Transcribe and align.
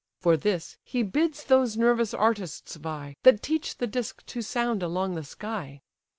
For 0.19 0.35
this, 0.35 0.77
he 0.83 1.03
bids 1.03 1.43
those 1.43 1.77
nervous 1.77 2.11
artists 2.11 2.73
vie, 2.75 3.17
That 3.21 3.43
teach 3.43 3.77
the 3.77 3.85
disk 3.85 4.25
to 4.25 4.41
sound 4.41 4.81
along 4.81 5.13
the 5.13 5.23
sky. 5.23 5.83